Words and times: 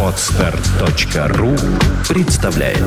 Отстар.ру 0.00 1.56
представляет 2.08 2.78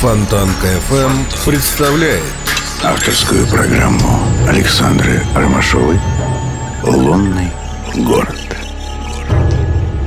Фонтанка 0.00 0.66
FM 0.90 1.12
представляет 1.44 2.22
Авторскую 2.82 3.46
программу 3.46 4.00
Александры 4.48 5.22
Ромашовой 5.36 6.00
«Лунный 6.82 7.52
город». 7.94 8.34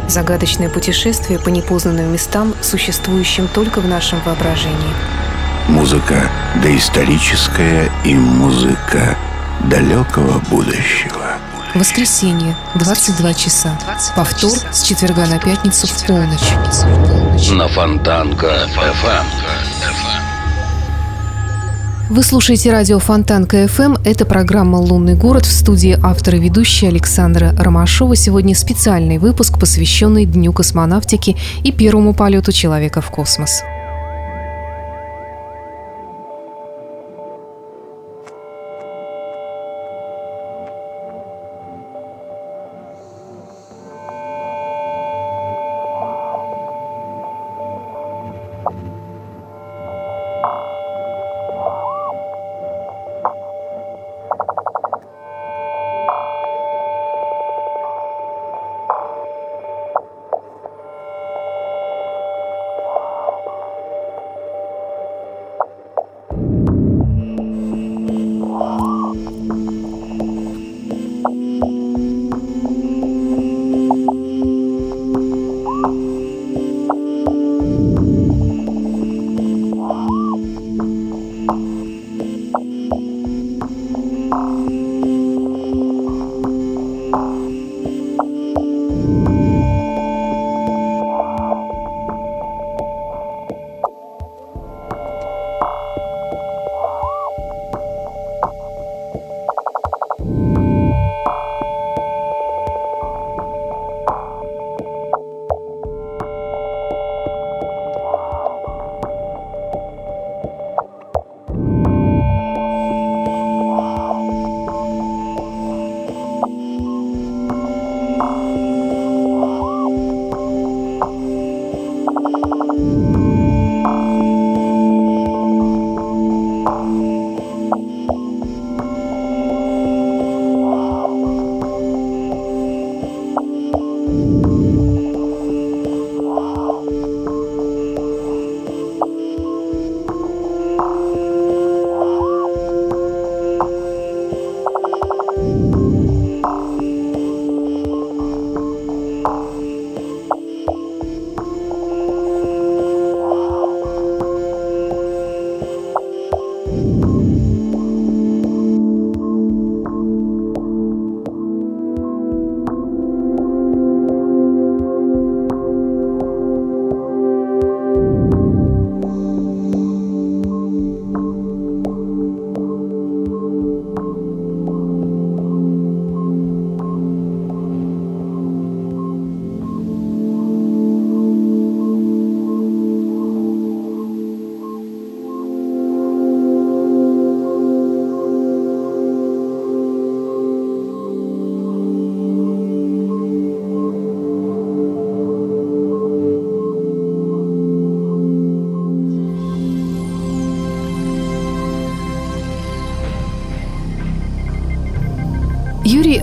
Загадочное 0.10 0.70
путешествие 0.70 1.40
по 1.40 1.48
непознанным 1.48 2.12
местам, 2.12 2.54
существующим 2.62 3.48
только 3.48 3.80
в 3.80 3.88
нашем 3.88 4.20
воображении. 4.26 5.25
Музыка 5.68 6.30
доисторическая 6.62 7.90
и 8.04 8.14
музыка 8.14 9.18
далекого 9.68 10.40
будущего. 10.52 11.40
Воскресенье, 11.74 12.56
22 12.76 13.34
часа. 13.34 13.78
Повтор 14.16 14.52
с 14.72 14.84
четверга 14.84 15.26
на 15.26 15.40
пятницу 15.40 15.88
в 15.88 16.06
полночь. 16.06 17.52
на 17.52 17.68
Фонтанка 17.68 18.70
FM. 18.78 19.26
Вы 22.12 22.22
слушаете 22.22 22.72
радио 22.72 23.00
Фонтанка 23.00 23.68
ФМ. 23.68 23.96
Это 24.06 24.26
программа 24.26 24.78
«Лунный 24.78 25.16
город» 25.16 25.46
в 25.48 25.52
студии 25.52 25.98
автора 26.04 26.38
и 26.38 26.42
ведущая 26.42 26.90
Александра 26.90 27.56
Ромашова. 27.58 28.16
Сегодня 28.16 28.54
специальный 28.54 29.18
выпуск, 29.18 29.60
посвященный 29.60 30.26
Дню 30.26 30.54
космонавтики 30.54 31.36
и 31.64 31.72
первому 31.72 32.14
полету 32.14 32.52
человека 32.52 33.02
в 33.02 33.10
космос. 33.10 33.64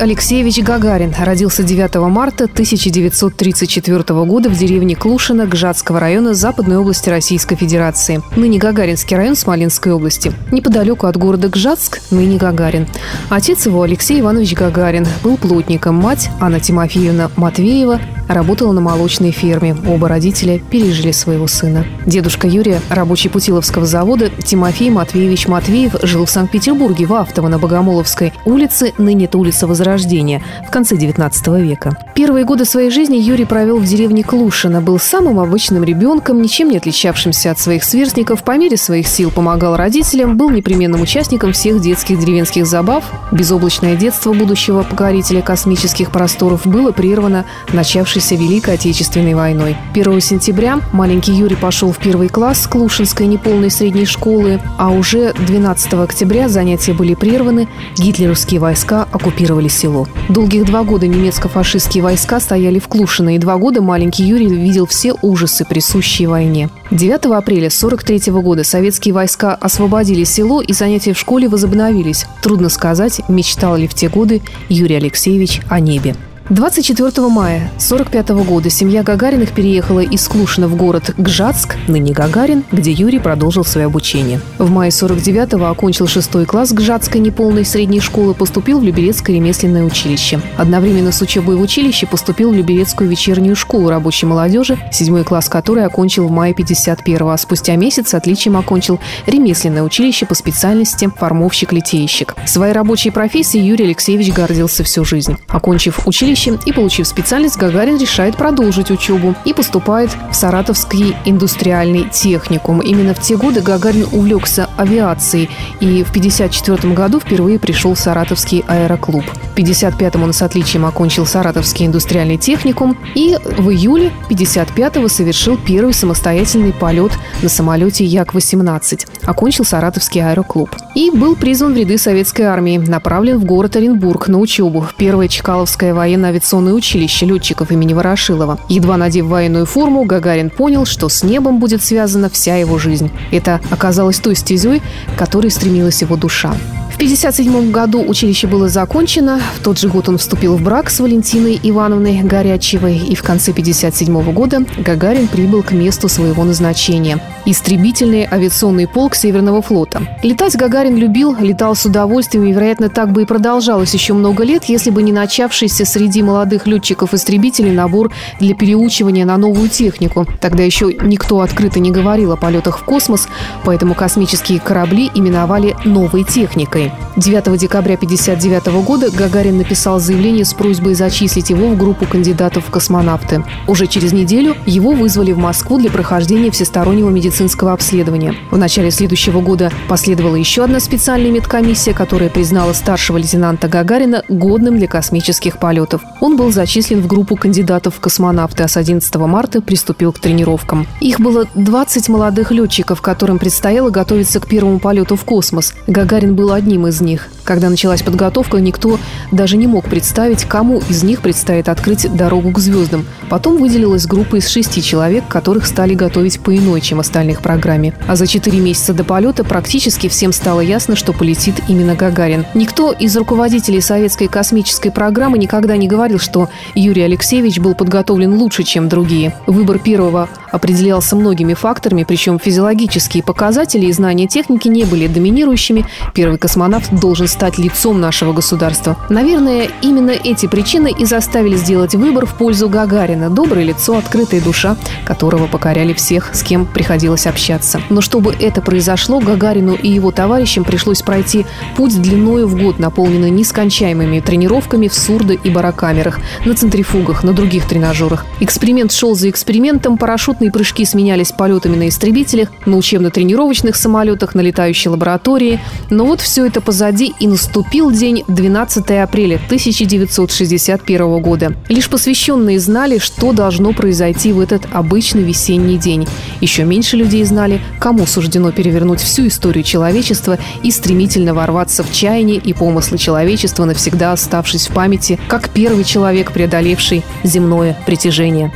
Алексеевич 0.03 0.59
Гагарин 0.59 1.15
родился 1.17 1.63
9 1.63 1.95
марта 2.11 2.47
1934 2.47 4.03
года 4.25 4.49
в 4.49 4.59
деревне 4.59 4.97
Клушино 4.97 5.47
Гжатского 5.47 6.01
района 6.01 6.35
Западной 6.35 6.79
области 6.79 7.09
Российской 7.09 7.55
Федерации. 7.55 8.21
Ныне 8.35 8.59
Гагаринский 8.59 9.17
район 9.17 9.37
Смоленской 9.37 9.93
области. 9.93 10.33
Неподалеку 10.51 11.07
от 11.07 11.17
города 11.17 11.49
Гжатск, 11.49 12.01
ныне 12.11 12.37
Гагарин. 12.37 12.89
Отец 13.31 13.65
его, 13.67 13.83
Алексей 13.83 14.21
Иванович 14.21 14.55
Гагарин, 14.55 15.07
был 15.23 15.37
плотником. 15.37 15.95
Мать, 15.95 16.31
Анна 16.41 16.59
Тимофеевна 16.59 17.31
Матвеева, 17.37 18.01
работала 18.35 18.73
на 18.73 18.81
молочной 18.81 19.31
ферме. 19.31 19.77
Оба 19.87 20.09
родителя 20.09 20.59
пережили 20.59 21.13
своего 21.13 21.47
сына. 21.47 21.85
Дедушка 22.07 22.47
Юрия, 22.49 22.81
рабочий 22.89 23.29
Путиловского 23.29 23.85
завода, 23.85 24.31
Тимофей 24.31 24.91
Матвеевич 24.91 25.49
Матвеев, 25.49 25.97
жил 26.03 26.25
в 26.25 26.31
Санкт-Петербурге, 26.31 27.07
в 27.07 27.13
Автово 27.15 27.49
на 27.49 27.59
Богомоловской 27.59 28.33
улице, 28.45 28.93
ныне 28.97 29.27
это 29.27 29.39
улица 29.39 29.67
Возрождения, 29.67 30.43
в 30.67 30.71
конце 30.71 30.97
19 30.97 31.47
века. 31.59 31.99
Первые 32.15 32.45
годы 32.45 32.65
своей 32.65 32.91
жизни 32.91 33.17
Юрий 33.17 33.45
провел 33.45 33.79
в 33.79 33.85
деревне 33.85 34.25
Клушино, 34.25 34.81
был 34.81 34.99
самым 34.99 35.39
обычным 35.39 35.85
ребенком, 35.85 36.41
ничем 36.41 36.71
не 36.71 36.79
отличавшимся 36.79 37.51
от 37.51 37.59
своих 37.59 37.85
сверстников, 37.85 38.43
по 38.45 38.57
мере 38.57 38.77
своих 38.77 39.07
сил 39.09 39.31
помогал 39.31 39.77
родителям, 39.77 40.37
был 40.37 40.51
непременным 40.51 41.03
участником 41.03 41.53
всех 41.53 41.81
детских 41.81 42.19
деревенских 42.19 42.67
забав. 42.67 43.05
Безоблачное 43.31 43.97
детство 43.97 44.33
будущего 44.33 44.83
покорителя 44.83 45.43
космических 45.43 46.11
просторов 46.11 46.67
было 46.67 46.93
прервано 46.93 47.45
начавшейся 47.73 48.22
начавшейся 48.23 48.37
Великой 48.37 48.75
Отечественной 48.75 49.35
войной. 49.35 49.77
1 49.95 50.21
сентября 50.21 50.81
маленький 50.93 51.33
Юрий 51.33 51.57
пошел 51.57 51.91
в 51.91 51.99
первый 51.99 52.29
класс 52.29 52.67
Клушинской 52.69 53.27
неполной 53.27 53.71
средней 53.71 54.07
школы, 54.07 54.61
а 54.79 54.91
уже 54.91 55.33
12 55.47 55.95
октября 55.95 56.49
занятия 56.49 56.93
были 56.93 57.15
прерваны, 57.15 57.69
гитлеровские 57.97 58.61
войска 58.61 59.09
оккупировали 59.11 59.69
село. 59.69 60.07
Долгих 60.29 60.65
два 60.67 60.85
года 60.85 61.07
немецко-фашистские 61.07 62.03
войска 62.05 62.39
стояли 62.39 62.79
в 62.79 62.87
Клушино, 62.87 63.35
и 63.35 63.39
два 63.39 63.57
года 63.57 63.83
маленький 63.83 64.25
Юрий 64.25 64.47
видел 64.47 64.87
все 64.87 65.15
ужасы, 65.23 65.65
присущие 65.65 66.29
войне. 66.29 66.71
9 66.91 67.27
апреля 67.27 67.69
1943 67.69 68.33
года 68.41 68.63
советские 68.63 69.15
войска 69.15 69.55
освободили 69.55 70.25
село, 70.25 70.63
и 70.63 70.73
занятия 70.73 71.13
в 71.13 71.19
школе 71.19 71.49
возобновились. 71.49 72.27
Трудно 72.43 72.69
сказать, 72.69 73.21
мечтал 73.29 73.77
ли 73.77 73.89
в 73.89 73.95
те 73.95 74.09
годы 74.09 74.43
Юрий 74.69 74.97
Алексеевич 74.97 75.61
о 75.69 75.81
небе. 75.81 76.15
24 76.49 77.29
мая 77.29 77.71
1945 77.77 78.29
года 78.45 78.69
семья 78.69 79.05
Гагариных 79.05 79.53
переехала 79.53 80.01
из 80.01 80.27
Клушина 80.27 80.67
в 80.67 80.75
город 80.75 81.15
Гжатск, 81.17 81.77
ныне 81.87 82.13
Гагарин, 82.13 82.65
где 82.73 82.91
Юрий 82.91 83.21
продолжил 83.21 83.65
свое 83.65 83.87
обучение. 83.87 84.41
В 84.59 84.69
мае 84.69 84.91
49-го 84.91 85.67
окончил 85.67 86.09
шестой 86.09 86.45
класс 86.45 86.73
Гжатской 86.73 87.21
неполной 87.21 87.65
средней 87.65 88.01
школы, 88.01 88.35
поступил 88.35 88.81
в 88.81 88.83
Люберецкое 88.83 89.37
ремесленное 89.37 89.85
училище. 89.85 90.41
Одновременно 90.57 91.13
с 91.13 91.23
учебой 91.23 91.55
в 91.55 91.61
училище 91.61 92.07
поступил 92.07 92.51
в 92.51 92.55
Люберецкую 92.55 93.09
вечернюю 93.09 93.55
школу 93.55 93.89
рабочей 93.89 94.27
молодежи, 94.27 94.79
седьмой 94.91 95.23
класс 95.23 95.49
которой 95.49 95.87
окончил 95.87 96.27
в 96.27 96.33
мае 96.33 96.55
51-го, 96.55 97.31
а 97.31 97.39
спустя 97.39 97.77
месяц 97.77 98.15
отличием 98.15 98.57
окончил 98.57 98.99
ремесленное 99.27 99.85
училище 99.85 100.27
по 100.27 100.35
специальности 100.35 101.09
формовщик-литейщик. 101.19 102.35
Своей 102.47 102.73
рабочей 102.73 103.11
профессией 103.11 103.65
Юрий 103.65 103.85
Алексеевич 103.85 104.33
гордился 104.33 104.83
всю 104.83 105.05
жизнь. 105.05 105.37
Окончив 105.49 106.07
училище, 106.07 106.32
училище 106.33 106.59
и, 106.65 106.73
получив 106.73 107.07
специальность, 107.07 107.59
Гагарин 107.59 107.99
решает 107.99 108.37
продолжить 108.37 108.91
учебу 108.91 109.35
и 109.45 109.53
поступает 109.53 110.11
в 110.31 110.35
Саратовский 110.35 111.15
индустриальный 111.25 112.09
техникум. 112.11 112.81
Именно 112.81 113.15
в 113.15 113.21
те 113.21 113.37
годы 113.37 113.61
Гагарин 113.61 114.07
увлекся 114.13 114.69
авиацией 114.77 115.51
и 115.81 116.03
в 116.03 116.11
1954 116.11 116.95
году 116.95 117.21
впервые 117.21 117.59
пришел 117.59 117.95
в 117.95 117.99
Саратовский 117.99 118.65
аэроклуб. 118.67 119.25
В 119.25 119.53
1955 119.53 120.17
он 120.17 120.33
с 120.33 120.43
отличием 120.43 120.87
окончил 120.87 121.27
Саратовский 121.27 121.87
индустриальный 121.87 122.39
техникум 122.39 122.97
и 123.15 123.37
в 123.59 123.71
июле 123.71 124.09
1955 124.25 125.13
совершил 125.13 125.59
первый 125.59 125.93
самостоятельный 125.93 126.73
полет 126.73 127.13
на 127.43 127.49
самолете 127.49 128.05
Як-18. 128.05 129.07
Окончил 129.25 129.65
Саратовский 129.65 130.23
аэроклуб. 130.23 130.71
И 130.95 131.11
был 131.11 131.37
призван 131.37 131.75
в 131.75 131.77
ряды 131.77 131.99
советской 131.99 132.43
армии, 132.43 132.79
направлен 132.79 133.39
в 133.39 133.45
город 133.45 133.77
Оренбург 133.77 134.29
на 134.29 134.39
учебу 134.39 134.81
в 134.81 134.95
Первое 134.95 135.29
Чкаловское 135.29 135.95
военное 135.95 136.22
военно-авиационное 136.23 136.73
училище 136.73 137.27
летчиков 137.27 137.71
имени 137.71 137.95
Ворошилова. 137.95 138.59
Едва 138.69 138.97
надев 138.97 139.27
военную 139.27 139.67
форму, 139.67 140.05
Гагарин 140.05 140.51
понял, 140.51 140.87
что 140.87 141.09
с 141.09 141.23
небом 141.23 141.59
будет 141.59 141.83
связана 141.83 142.29
вся 142.29 142.57
его 142.57 142.79
жизнь. 142.79 143.11
Это 143.33 143.61
оказалось 143.71 144.19
той 144.19 144.37
стезей, 144.37 144.83
к 145.15 145.19
которой 145.19 145.51
стремилась 145.51 146.03
его 146.03 146.17
душа. 146.17 146.55
В 146.93 146.97
1957 146.97 147.73
году 147.73 148.05
училище 148.07 148.47
было 148.47 148.69
закончено. 148.69 149.41
В 149.57 149.65
тот 149.65 149.79
же 149.79 149.89
год 149.89 150.11
он 150.11 150.19
вступил 150.19 150.57
в 150.57 150.63
брак 150.63 150.91
с 150.91 151.01
Валентиной 151.01 151.59
Ивановной 151.63 152.21
Горячевой. 152.23 152.99
И 152.99 153.15
в 153.15 153.23
конце 153.23 153.51
1957 153.53 154.33
года 154.33 154.65
Гагарин 154.79 155.27
прибыл 155.27 155.63
к 155.63 155.73
месту 155.73 156.09
своего 156.09 156.45
назначения– 156.45 157.19
истребительный 157.47 158.29
авиационный 158.31 158.87
полк 158.87 159.15
Северного 159.15 159.63
флота. 159.63 160.03
Летать 160.23 160.57
Гагарин 160.57 160.97
любил, 160.97 161.37
летал 161.39 161.75
с 161.75 161.87
удовольствием, 161.87 162.45
и, 162.45 162.53
вероятно, 162.53 162.89
так 162.89 163.11
бы 163.11 163.23
и 163.23 163.27
продолжалось 163.27 163.95
еще 163.95 164.13
много 164.13 164.45
лет, 164.45 164.65
если 164.67 164.91
бы 164.91 165.03
не 165.03 165.13
начавшийся 165.13 165.85
среди 165.85 166.23
молодых 166.23 166.67
летчиков-истребителей 166.67 167.73
набор 167.73 168.13
для 168.39 168.55
переучивания 168.55 169.25
на 169.25 169.37
новую 169.39 169.69
технику. 169.69 170.27
Тогда 170.41 170.63
еще 170.63 170.93
никто 170.93 171.41
открыто 171.41 171.81
не 171.81 171.91
говорил 171.91 172.33
о 172.33 172.37
полетах 172.37 172.79
в 172.79 172.85
космос, 172.85 173.29
поэтому 173.65 173.95
космические 173.95 174.61
корабли 174.61 175.11
именовали 175.15 175.77
новой 175.85 176.25
техникой. 176.25 176.82
Москвы. 176.83 177.13
9 177.17 177.59
декабря 177.59 177.95
1959 177.95 178.85
года 178.85 179.11
Гагарин 179.11 179.59
написал 179.59 180.01
заявление 180.01 180.45
с 180.45 180.55
просьбой 180.55 180.95
зачислить 180.95 181.51
его 181.51 181.69
в 181.69 181.77
группу 181.77 182.07
кандидатов 182.07 182.67
в 182.67 182.71
космонавты. 182.71 183.45
Уже 183.69 183.87
через 183.87 184.13
неделю 184.13 184.57
его 184.67 184.93
вызвали 184.93 185.33
в 185.33 185.39
Москву 185.39 185.79
для 185.79 185.91
прохождения 185.91 186.51
всестороннего 186.51 187.11
медицинского 187.11 187.75
обследования. 187.75 188.35
В 188.51 188.57
начале 188.57 188.91
следующего 188.91 189.41
года 189.41 189.71
последовала 189.89 190.37
еще 190.37 190.65
одна 190.65 190.81
специальная 190.81 191.31
медкомиссия, 191.31 191.93
которая 191.93 192.31
признала 192.31 192.73
старшего 192.73 193.19
лейтенанта 193.19 193.69
Гагарина 193.69 194.23
годным 194.29 194.79
для 194.79 194.89
космических 194.89 195.59
полетов. 195.59 196.03
Он 196.21 196.37
был 196.37 196.51
зачислен 196.51 197.01
в 197.03 197.07
группу 197.07 197.37
кандидатов 197.37 197.97
в 197.97 198.01
космонавты, 198.01 198.63
а 198.63 198.69
с 198.69 198.77
11 198.77 199.15
марта 199.17 199.61
приступил 199.61 200.13
к 200.13 200.19
тренировкам. 200.19 200.87
Их 201.01 201.21
было 201.21 201.47
20 201.55 202.09
молодых 202.09 202.51
летчиков, 202.51 203.03
которым 203.03 203.39
предстояло 203.39 203.91
готовиться 203.91 204.41
к 204.41 204.47
первому 204.47 204.79
полету 204.79 205.17
в 205.17 205.25
космос. 205.25 205.75
Гагарин 205.87 206.35
был 206.35 206.53
одним 206.53 206.72
одним 206.73 206.87
из 206.87 207.03
них. 207.03 207.29
Когда 207.45 207.69
началась 207.69 208.03
подготовка, 208.03 208.59
никто 208.59 208.99
даже 209.31 209.57
не 209.57 209.67
мог 209.67 209.85
представить, 209.85 210.45
кому 210.45 210.81
из 210.89 211.03
них 211.03 211.21
предстоит 211.21 211.69
открыть 211.69 212.07
дорогу 212.15 212.51
к 212.51 212.59
звездам. 212.59 213.05
Потом 213.29 213.59
выделилась 213.59 214.07
группа 214.07 214.37
из 214.37 214.49
шести 214.49 214.83
человек, 214.83 215.25
которых 215.29 215.67
стали 215.67 215.95
готовить 215.95 216.41
по 216.41 216.57
иной, 216.57 216.81
чем 216.81 217.01
остальных 217.01 217.43
программе. 217.43 217.95
А 218.09 218.17
за 218.17 218.27
четыре 218.27 218.61
месяца 218.61 218.95
до 218.95 219.05
полета 219.05 219.45
практически 219.45 220.09
всем 220.09 220.33
стало 220.33 220.61
ясно, 220.61 220.97
что 220.97 221.13
полетит 221.13 221.57
именно 221.69 221.95
Гагарин. 221.95 222.47
Никто 222.55 222.93
из 222.93 223.15
руководителей 223.17 223.81
советской 223.81 224.29
космической 224.29 224.91
программы 224.91 225.37
никогда 225.37 225.77
не 225.77 225.89
говорил, 225.89 226.19
что 226.19 226.49
Юрий 226.75 227.03
Алексеевич 227.03 227.59
был 227.59 227.75
подготовлен 227.75 228.35
лучше, 228.35 228.63
чем 228.63 228.89
другие. 228.89 229.35
Выбор 229.47 229.79
первого 229.79 230.29
определялся 230.51 231.17
многими 231.17 231.55
факторами, 231.55 232.05
причем 232.05 232.39
физиологические 232.39 233.23
показатели 233.23 233.87
и 233.87 233.93
знания 233.93 234.27
техники 234.27 234.69
не 234.69 234.85
были 234.85 235.07
доминирующими. 235.07 235.85
Первый 236.15 236.39
космонавт 236.39 236.62
должен 236.91 237.29
стать 237.29 237.59
лицом 237.59 238.01
нашего 238.01 238.33
государства. 238.33 238.97
Наверное, 239.09 239.69
именно 239.83 240.11
эти 240.11 240.47
причины 240.47 240.93
и 240.97 241.05
заставили 241.05 241.57
сделать 241.57 241.95
выбор 241.95 242.27
в 242.27 242.35
пользу 242.35 242.69
Гагарина. 242.69 243.31
Доброе 243.31 243.65
лицо, 243.65 243.97
открытая 243.97 244.41
душа, 244.41 244.77
которого 245.05 245.47
покоряли 245.47 245.93
всех, 245.93 246.35
с 246.35 246.43
кем 246.43 246.67
приходилось 246.67 247.27
общаться. 247.27 247.81
Но 247.91 248.01
чтобы 248.01 248.35
это 248.39 248.61
произошло, 248.61 249.21
Гагарину 249.21 249.75
и 249.75 249.89
его 249.89 250.11
товарищам 250.11 250.65
пришлось 250.65 251.03
пройти 251.03 251.47
путь 251.77 252.01
длиною 252.01 252.47
в 252.47 252.61
год, 252.61 252.79
наполненный 252.79 253.31
нескончаемыми 253.31 254.21
тренировками 254.21 254.89
в 254.89 254.95
сурдо- 254.95 255.39
и 255.43 255.51
барокамерах, 255.51 256.21
на 256.45 256.55
центрифугах, 256.55 257.25
на 257.25 257.33
других 257.33 257.67
тренажерах. 257.67 258.27
Эксперимент 258.41 258.93
шел 258.93 259.15
за 259.15 259.31
экспериментом, 259.31 259.97
парашютные 259.97 260.51
прыжки 260.51 260.85
сменялись 260.85 261.33
полетами 261.33 261.77
на 261.77 261.89
истребителях, 261.89 262.49
на 262.67 262.77
учебно-тренировочных 262.77 263.77
самолетах, 263.77 264.35
на 264.35 264.41
летающей 264.41 264.91
лаборатории. 264.91 265.61
Но 265.91 266.05
вот 266.05 266.21
все 266.21 266.47
это 266.47 266.52
позади, 266.61 267.15
и 267.19 267.27
наступил 267.27 267.91
день 267.91 268.25
12 268.29 268.91
апреля 269.03 269.37
1961 269.47 271.23
года. 271.23 271.55
Лишь 271.69 271.89
посвященные 271.89 272.59
знали, 272.61 272.99
что 272.99 273.33
должно 273.33 273.73
произойти 273.73 274.33
в 274.33 274.41
этот 274.41 274.67
обычный 274.73 275.23
весенний 275.23 275.79
день. 275.79 276.07
Еще 276.41 276.65
меньше 276.65 276.97
людей 276.97 277.25
знали, 277.25 277.61
кому 277.79 278.07
суждено 278.07 278.53
перевернуть 278.53 279.01
всю 279.01 279.27
историю 279.27 279.65
человечества 279.65 280.39
и 280.63 280.71
стремительно 280.71 281.35
ворваться 281.35 281.83
в 281.83 281.93
чаяние 281.93 282.39
и 282.39 282.53
помыслы 282.53 282.99
человечества, 282.99 283.65
навсегда 283.65 284.13
оставшись 284.13 284.69
в 284.69 284.75
памяти, 284.75 285.19
как 285.29 285.51
первый 285.51 285.85
человек, 285.85 286.33
преодолевший 286.33 287.03
земное 287.25 287.77
притяжение. 287.87 288.53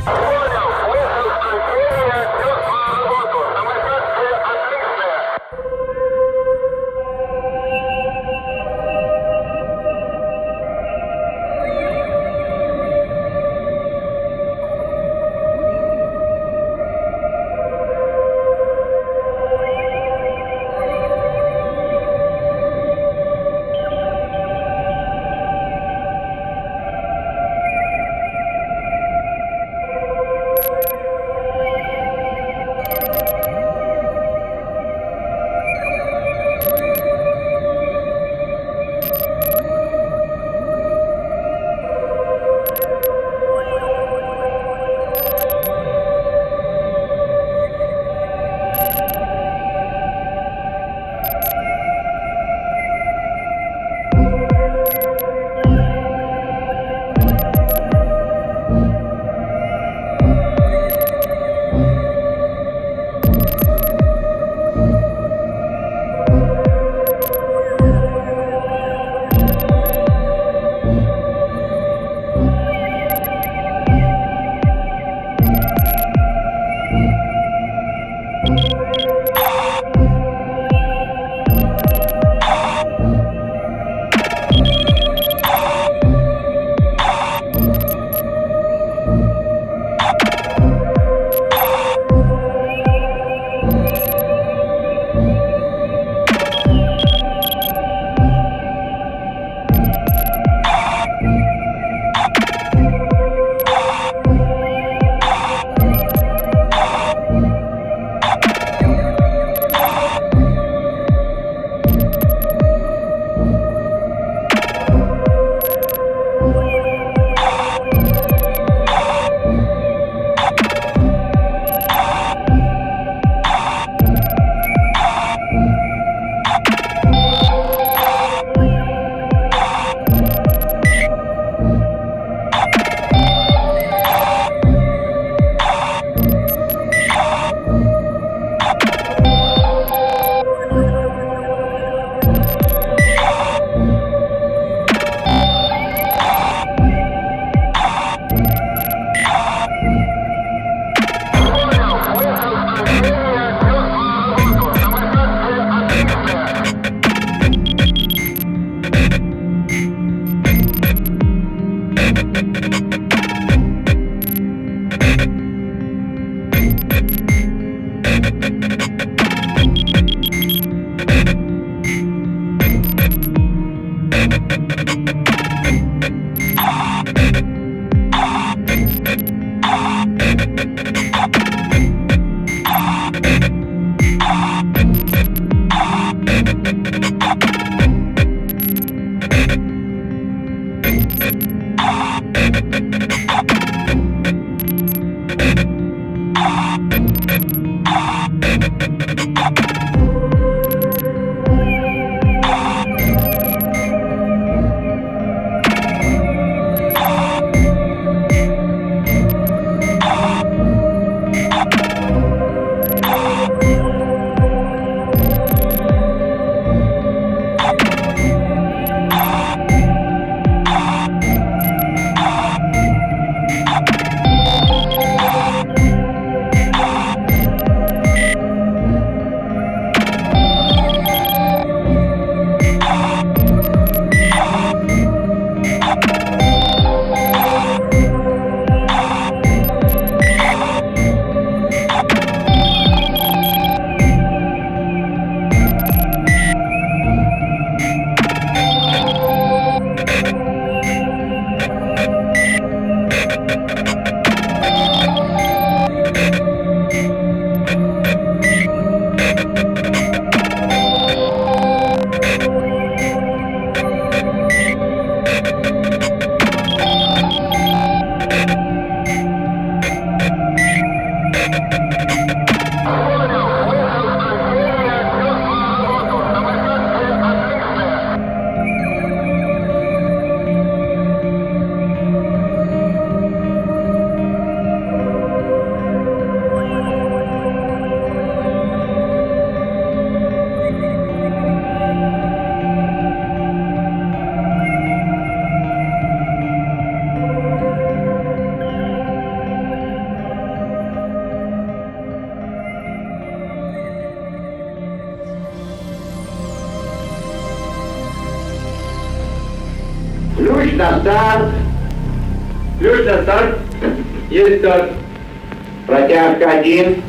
Один, 316.47 317.03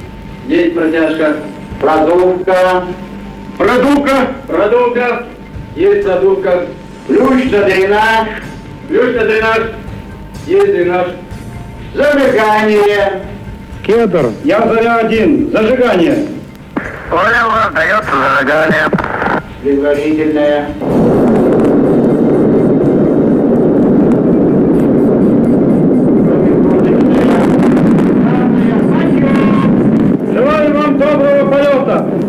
есть 0.49 0.75
протяжка. 0.75 1.37
Продувка. 1.81 2.85
Продувка. 3.57 4.17
Продувка. 4.49 5.27
Есть 5.77 6.05
продувка. 6.05 6.67
Ключ 7.07 7.51
на 7.53 7.63
дренаж. 7.63 8.29
Ключ 8.89 9.15
на 9.15 9.25
дренаж. 9.25 9.61
Есть 10.49 10.67
дренаж. 10.67 11.07
Зажигание. 11.95 13.23
Кедр. 13.87 14.33
Я 14.43 14.67
заря 14.67 14.97
один. 14.97 15.53
Зажигание. 15.53 16.27
Понял, 17.09 17.73
дается 17.73 18.11
зажигание. 18.11 18.89
Предварительное. 19.63 20.69
da 31.89 32.28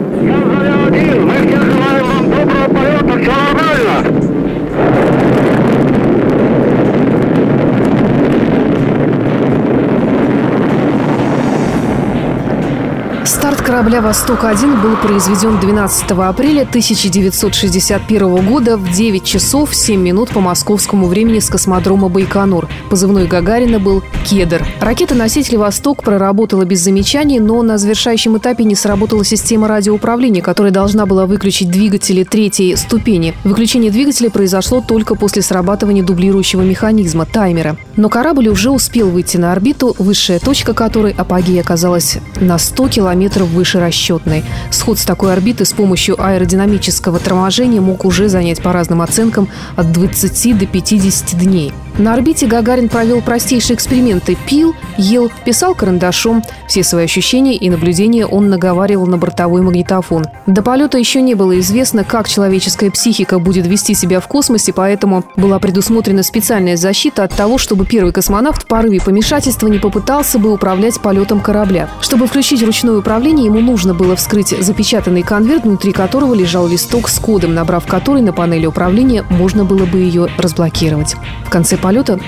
корабля 13.89 14.08
«Восток-1» 14.08 14.84
был 14.84 14.96
произведен 14.98 15.60
12 15.60 16.12
апреля 16.12 16.62
1961 16.62 18.48
года 18.48 18.77
в 18.77 18.91
9 18.91 19.24
часов 19.24 19.74
7 19.74 20.00
минут 20.00 20.29
по 20.29 20.41
московскому 20.41 21.08
времени 21.08 21.39
с 21.39 21.50
космодрома 21.50 22.08
Байконур. 22.08 22.67
Позывной 22.91 23.25
Гагарина 23.25 23.79
был 23.79 24.03
«Кедр». 24.27 24.63
Ракета-носитель 24.79 25.58
«Восток» 25.58 26.03
проработала 26.03 26.65
без 26.65 26.81
замечаний, 26.81 27.39
но 27.39 27.63
на 27.63 27.79
завершающем 27.79 28.38
этапе 28.38 28.63
не 28.63 28.75
сработала 28.75 29.25
система 29.25 29.67
радиоуправления, 29.67 30.43
которая 30.43 30.72
должна 30.72 31.08
была 31.08 31.25
выключить 31.25 31.72
двигатели 31.72 32.24
третьей 32.24 32.75
ступени. 32.75 33.34
Выключение 33.43 33.89
двигателя 33.89 34.29
произошло 34.29 34.84
только 34.88 35.15
после 35.15 35.41
срабатывания 35.41 36.03
дублирующего 36.03 36.62
механизма– 36.62 37.25
таймера. 37.34 37.75
Но 37.96 38.08
корабль 38.08 38.50
уже 38.50 38.69
успел 38.69 39.10
выйти 39.10 39.38
на 39.38 39.51
орбиту, 39.51 39.96
высшая 39.98 40.38
точка 40.38 40.75
которой, 40.75 41.12
апогея, 41.12 41.62
оказалась 41.62 42.19
на 42.39 42.60
100 42.60 42.88
километров 42.89 43.48
выше 43.48 43.78
расчетной. 43.79 44.43
Сход 44.71 45.00
с 45.00 45.05
такой 45.05 45.33
орбиты 45.33 45.65
с 45.65 45.74
помощью 45.74 46.21
аэродинамического 46.21 47.19
торможения 47.19 47.81
мог 47.81 48.05
уже 48.05 48.29
занять 48.29 48.62
по 48.62 48.74
разным 48.74 49.01
оценкам 49.01 49.48
от 49.75 49.91
20 49.91 50.57
до 50.57 50.65
50 50.65 51.38
дней. 51.38 51.74
На 51.99 52.13
орбите 52.13 52.47
Гагарин 52.47 52.87
провел 52.87 53.21
простейшие 53.21 53.75
эксперименты. 53.75 54.37
Пил, 54.47 54.73
ел, 54.97 55.29
писал 55.43 55.75
карандашом. 55.75 56.41
Все 56.65 56.81
свои 56.81 57.03
ощущения 57.03 57.57
и 57.57 57.69
наблюдения 57.69 58.25
он 58.25 58.49
наговаривал 58.49 59.05
на 59.05 59.17
бортовой 59.17 59.61
магнитофон. 59.61 60.25
До 60.47 60.61
полета 60.61 60.97
еще 60.97 61.21
не 61.21 61.35
было 61.35 61.59
известно, 61.59 62.05
как 62.05 62.29
человеческая 62.29 62.89
психика 62.89 63.37
будет 63.37 63.67
вести 63.67 63.95
себя 63.95 64.21
в 64.21 64.29
космосе, 64.29 64.71
поэтому 64.71 65.25
была 65.35 65.59
предусмотрена 65.59 66.23
специальная 66.23 66.77
защита 66.77 67.25
от 67.25 67.35
того, 67.35 67.57
чтобы 67.57 67.85
первый 67.85 68.13
космонавт 68.13 68.63
в 68.63 68.65
порыве 68.65 69.01
помешательства 69.01 69.67
не 69.67 69.79
попытался 69.79 70.39
бы 70.39 70.53
управлять 70.53 71.01
полетом 71.01 71.41
корабля. 71.41 71.89
Чтобы 71.99 72.27
включить 72.27 72.63
ручное 72.63 72.95
управление, 72.95 73.47
ему 73.47 73.59
нужно 73.59 73.93
было 73.93 74.15
вскрыть 74.15 74.55
запечатанный 74.57 75.23
конверт, 75.23 75.65
внутри 75.65 75.91
которого 75.91 76.33
лежал 76.33 76.65
листок 76.65 77.09
с 77.09 77.19
кодом, 77.19 77.53
набрав 77.53 77.85
который 77.85 78.21
на 78.21 78.31
панели 78.31 78.67
управления 78.67 79.25
можно 79.29 79.65
было 79.65 79.85
бы 79.85 79.97
ее 79.97 80.29
разблокировать. 80.37 81.17
В 81.43 81.49
конце 81.49 81.75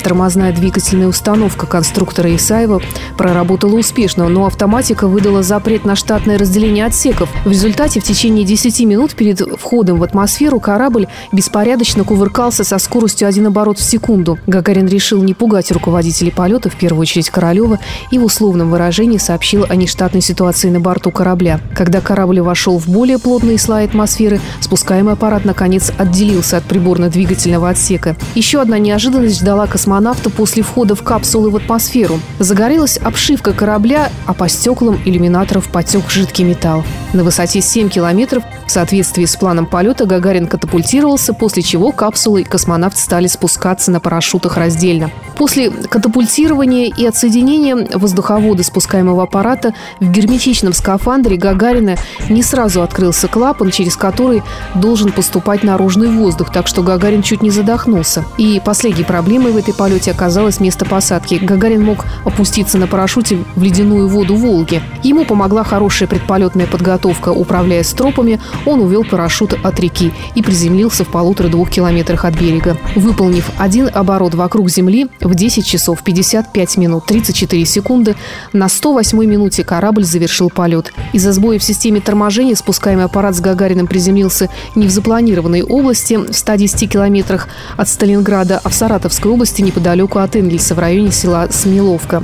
тормозная 0.03 0.51
двигательная 0.51 1.07
установка 1.07 1.65
конструктора 1.67 2.35
Исаева 2.35 2.81
проработала 3.17 3.75
успешно, 3.75 4.27
но 4.27 4.45
автоматика 4.45 5.07
выдала 5.07 5.43
запрет 5.43 5.85
на 5.85 5.95
штатное 5.95 6.37
разделение 6.37 6.85
отсеков. 6.85 7.29
В 7.45 7.51
результате 7.51 7.99
в 7.99 8.03
течение 8.03 8.45
10 8.45 8.79
минут 8.81 9.15
перед 9.15 9.39
входом 9.59 9.99
в 9.99 10.03
атмосферу 10.03 10.59
корабль 10.59 11.07
беспорядочно 11.31 12.03
кувыркался 12.03 12.63
со 12.63 12.77
скоростью 12.79 13.27
один 13.27 13.47
оборот 13.47 13.77
в 13.77 13.83
секунду. 13.83 14.39
Гагарин 14.47 14.87
решил 14.87 15.23
не 15.23 15.33
пугать 15.33 15.71
руководителей 15.71 16.31
полета, 16.31 16.69
в 16.69 16.75
первую 16.75 17.01
очередь 17.01 17.29
Королева, 17.29 17.79
и 18.11 18.17
в 18.17 18.25
условном 18.25 18.71
выражении 18.71 19.17
сообщил 19.17 19.65
о 19.69 19.75
нештатной 19.75 20.21
ситуации 20.21 20.69
на 20.69 20.79
борту 20.79 21.11
корабля. 21.11 21.59
Когда 21.75 22.01
корабль 22.01 22.41
вошел 22.41 22.77
в 22.79 22.87
более 22.87 23.19
плотные 23.19 23.57
слои 23.57 23.85
атмосферы, 23.85 24.41
спускаемый 24.59 25.13
аппарат 25.13 25.45
наконец 25.45 25.91
отделился 25.97 26.57
от 26.57 26.63
приборно-двигательного 26.63 27.69
отсека. 27.69 28.15
Еще 28.35 28.61
одна 28.61 28.79
неожиданность 28.79 29.43
космонавта 29.67 30.29
после 30.29 30.63
входа 30.63 30.95
в 30.95 31.03
капсулы 31.03 31.49
в 31.49 31.55
атмосферу. 31.55 32.19
Загорелась 32.39 32.97
обшивка 32.97 33.53
корабля, 33.53 34.09
а 34.25 34.33
по 34.33 34.49
стеклам 34.49 34.99
иллюминаторов 35.05 35.69
потек 35.69 36.09
жидкий 36.09 36.43
металл. 36.43 36.83
На 37.13 37.25
высоте 37.25 37.59
7 37.59 37.89
километров 37.89 38.43
в 38.65 38.71
соответствии 38.71 39.25
с 39.25 39.35
планом 39.35 39.65
полета 39.65 40.05
Гагарин 40.05 40.47
катапультировался, 40.47 41.33
после 41.33 41.61
чего 41.61 41.91
капсулы 41.91 42.41
и 42.41 42.43
космонавт 42.45 42.97
стали 42.97 43.27
спускаться 43.27 43.91
на 43.91 43.99
парашютах 43.99 44.55
раздельно. 44.55 45.11
После 45.35 45.71
катапультирования 45.71 46.85
и 46.85 47.05
отсоединения 47.05 47.75
воздуховода 47.93 48.63
спускаемого 48.63 49.23
аппарата 49.23 49.73
в 49.99 50.09
герметичном 50.09 50.71
скафандре 50.71 51.35
Гагарина 51.35 51.97
не 52.29 52.43
сразу 52.43 52.81
открылся 52.81 53.27
клапан, 53.27 53.71
через 53.71 53.97
который 53.97 54.41
должен 54.75 55.11
поступать 55.11 55.63
наружный 55.63 56.09
воздух, 56.09 56.49
так 56.49 56.67
что 56.67 56.81
Гагарин 56.81 57.23
чуть 57.23 57.41
не 57.41 57.49
задохнулся. 57.49 58.23
И 58.37 58.61
последней 58.63 59.03
проблемой 59.03 59.51
в 59.51 59.57
этой 59.57 59.73
полете 59.73 60.11
оказалось 60.11 60.61
место 60.61 60.85
посадки. 60.85 61.35
Гагарин 61.35 61.83
мог 61.83 62.05
опуститься 62.23 62.77
на 62.77 62.87
парашюте 62.87 63.39
в 63.57 63.61
ледяную 63.61 64.07
воду 64.07 64.35
Волги. 64.35 64.81
Ему 65.03 65.25
помогла 65.25 65.65
хорошая 65.65 66.07
предполетная 66.07 66.67
подготовка. 66.67 67.00
Управляя 67.09 67.83
стропами, 67.83 68.39
он 68.65 68.81
увел 68.81 69.03
парашют 69.03 69.57
от 69.63 69.79
реки 69.79 70.11
и 70.35 70.41
приземлился 70.41 71.03
в 71.03 71.09
полутора-двух 71.09 71.69
километрах 71.69 72.25
от 72.25 72.39
берега. 72.39 72.77
Выполнив 72.95 73.49
один 73.57 73.89
оборот 73.93 74.35
вокруг 74.35 74.69
Земли 74.69 75.07
в 75.19 75.35
10 75.35 75.65
часов 75.65 76.03
55 76.03 76.77
минут 76.77 77.05
34 77.05 77.65
секунды, 77.65 78.15
на 78.53 78.69
108 78.69 79.17
минуте 79.25 79.63
корабль 79.63 80.03
завершил 80.03 80.49
полет. 80.49 80.93
Из-за 81.13 81.33
сбоя 81.33 81.59
в 81.59 81.63
системе 81.63 82.01
торможения 82.01 82.55
спускаемый 82.55 83.05
аппарат 83.05 83.35
с 83.35 83.39
Гагариным 83.39 83.87
приземлился 83.87 84.49
не 84.75 84.87
в 84.87 84.91
запланированной 84.91 85.63
области 85.63 86.15
в 86.15 86.33
110 86.33 86.91
километрах 86.91 87.47
от 87.77 87.89
Сталинграда, 87.89 88.59
а 88.63 88.69
в 88.69 88.73
Саратовской 88.73 89.31
области 89.31 89.61
неподалеку 89.61 90.19
от 90.19 90.35
Энгельса 90.35 90.75
в 90.75 90.79
районе 90.79 91.11
села 91.11 91.47
Смеловка. 91.49 92.23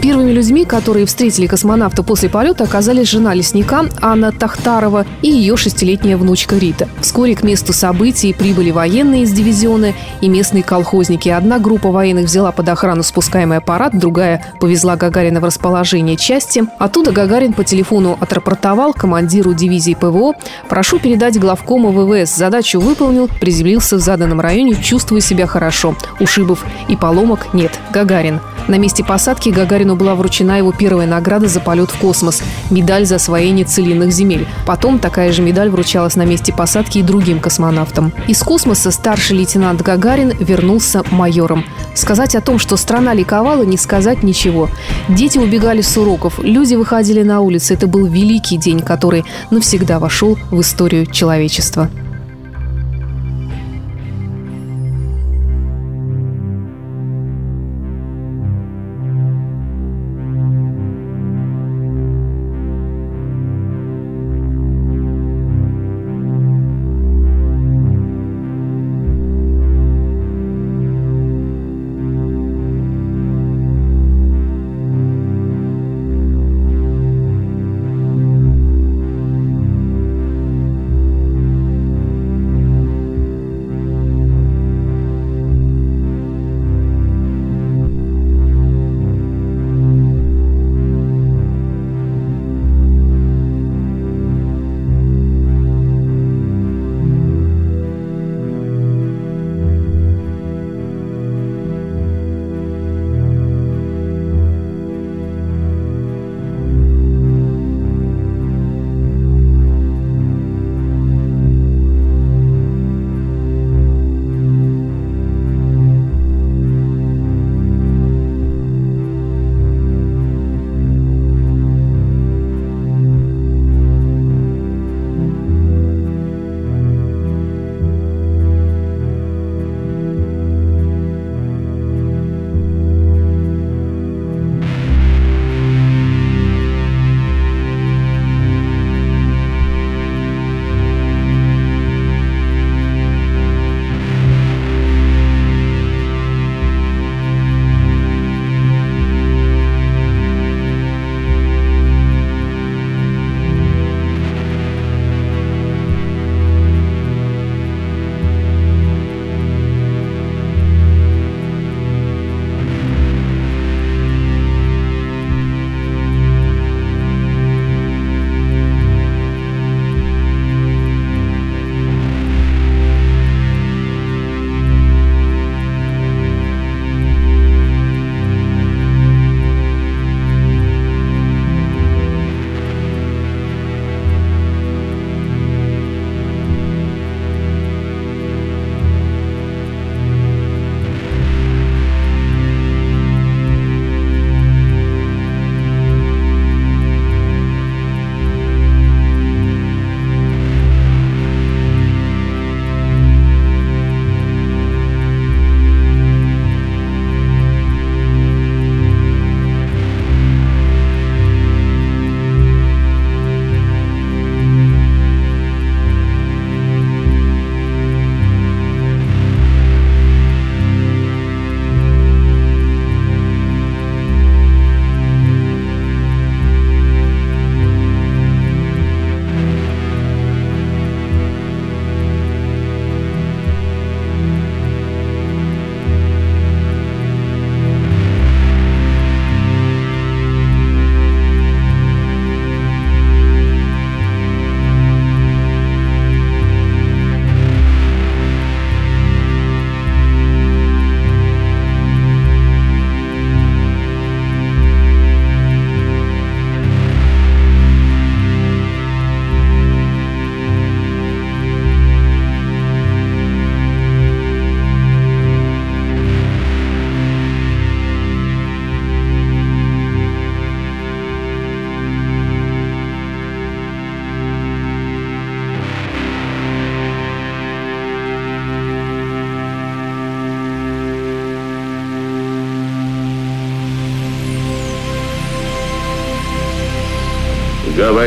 Первыми 0.00 0.30
людьми, 0.30 0.64
которые 0.64 1.06
встретили 1.06 1.48
космонавта 1.48 2.04
после 2.04 2.28
полета, 2.28 2.64
оказались 2.64 3.08
жена 3.08 3.34
лесника 3.34 3.84
Анна 4.00 4.30
Тахтарова 4.30 5.04
и 5.22 5.28
ее 5.28 5.56
шестилетняя 5.56 6.16
внучка 6.16 6.56
Рита. 6.56 6.88
Вскоре 7.00 7.34
к 7.34 7.42
месту 7.42 7.72
событий 7.72 8.32
прибыли 8.32 8.70
военные 8.70 9.22
из 9.22 9.32
дивизиона 9.32 9.94
и 10.20 10.28
местные 10.28 10.62
колхозники. 10.62 11.28
Одна 11.28 11.58
группа 11.58 11.90
военных 11.90 12.26
взяла 12.26 12.52
под 12.52 12.68
охрану 12.68 13.02
спускаемый 13.02 13.58
аппарат, 13.58 13.98
другая 13.98 14.54
повезла 14.60 14.94
Гагарина 14.94 15.40
в 15.40 15.44
расположение 15.44 16.16
части. 16.16 16.64
Оттуда 16.78 17.10
Гагарин 17.10 17.52
по 17.52 17.64
телефону 17.64 18.16
отрапортовал 18.20 18.92
командиру 18.92 19.52
дивизии 19.52 19.94
ПВО 19.94 20.34
«Прошу 20.68 21.00
передать 21.00 21.40
главкому 21.40 21.90
ВВС. 21.90 22.36
Задачу 22.36 22.78
выполнил, 22.78 23.28
приземлился 23.40 23.96
в 23.96 24.00
заданном 24.00 24.40
районе, 24.40 24.76
чувствую 24.76 25.20
себя 25.20 25.48
хорошо. 25.48 25.96
Ушибов 26.20 26.64
и 26.88 26.94
поломок 26.94 27.52
нет. 27.52 27.72
Гагарин». 27.92 28.40
На 28.68 28.76
месте 28.76 29.02
посадки 29.02 29.48
Гагарину 29.88 29.96
была 29.96 30.14
вручена 30.14 30.58
его 30.58 30.72
первая 30.72 31.06
награда 31.06 31.48
за 31.48 31.60
полет 31.60 31.90
в 31.90 31.98
космос– 31.98 32.42
медаль 32.70 33.06
за 33.06 33.16
освоение 33.16 33.64
целинных 33.64 34.12
земель. 34.12 34.46
Потом 34.66 34.98
такая 34.98 35.32
же 35.32 35.42
медаль 35.42 35.70
вручалась 35.70 36.16
на 36.16 36.24
месте 36.24 36.52
посадки 36.52 36.98
и 36.98 37.02
другим 37.02 37.40
космонавтам. 37.40 38.12
Из 38.26 38.42
космоса 38.42 38.90
старший 38.90 39.38
лейтенант 39.38 39.80
Гагарин 39.80 40.32
вернулся 40.38 41.02
майором. 41.10 41.64
Сказать 41.94 42.34
о 42.34 42.40
том, 42.40 42.58
что 42.58 42.76
страна 42.76 43.14
ликовала, 43.14 43.62
не 43.62 43.78
сказать 43.78 44.22
ничего. 44.22 44.68
Дети 45.08 45.38
убегали 45.38 45.80
с 45.80 45.96
уроков, 45.96 46.38
люди 46.38 46.74
выходили 46.74 47.22
на 47.22 47.40
улицы. 47.40 47.74
Это 47.74 47.86
был 47.86 48.04
великий 48.06 48.58
день, 48.58 48.80
который 48.80 49.24
навсегда 49.50 49.98
вошел 49.98 50.36
в 50.50 50.60
историю 50.60 51.06
человечества. 51.06 51.88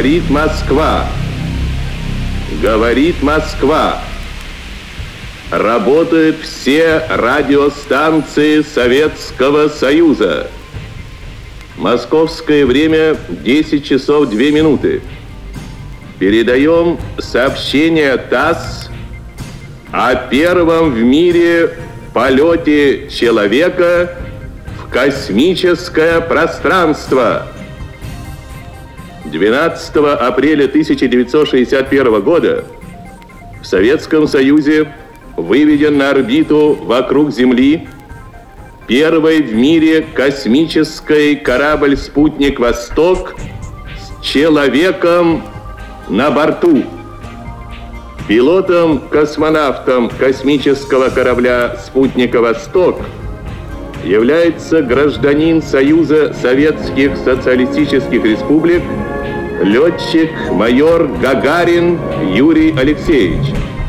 Говорит 0.02 0.32
Москва. 0.32 1.06
Говорит 2.60 3.22
Москва. 3.22 4.02
Работают 5.52 6.38
все 6.42 7.04
радиостанции 7.08 8.64
Советского 8.64 9.68
Союза. 9.68 10.48
Московское 11.78 12.66
время 12.66 13.16
10 13.30 13.86
часов 13.86 14.30
2 14.32 14.40
минуты. 14.50 15.04
Передаем 16.18 16.98
сообщение 17.20 18.18
ТАСС 18.18 18.90
о 19.92 20.16
первом 20.16 20.94
в 20.96 20.98
мире 20.98 21.78
полете 22.12 23.08
человека 23.08 24.18
в 24.80 24.90
космическое 24.92 26.22
пространство. 26.22 27.52
12 29.32 29.96
апреля 30.20 30.66
1961 30.66 32.22
года 32.22 32.66
в 33.62 33.66
Советском 33.66 34.28
Союзе 34.28 34.94
выведен 35.38 35.98
на 35.98 36.10
орбиту 36.10 36.78
вокруг 36.82 37.32
Земли 37.32 37.88
первый 38.88 39.42
в 39.42 39.54
мире 39.54 40.06
космический 40.14 41.36
корабль-спутник 41.38 42.60
«Восток» 42.60 43.36
с 43.98 44.24
человеком 44.24 45.44
на 46.10 46.30
борту. 46.30 46.84
Пилотом-космонавтом 48.28 50.10
космического 50.10 51.10
корабля 51.10 51.78
«Спутника 51.86 52.42
Восток» 52.42 53.00
является 54.04 54.82
гражданин 54.82 55.62
Союза 55.62 56.34
Советских 56.34 57.16
Социалистических 57.18 58.24
Республик, 58.24 58.82
летчик-майор 59.64 61.08
Гагарин 61.22 62.00
Юрий 62.34 62.72
Алексеевич– 62.78 63.54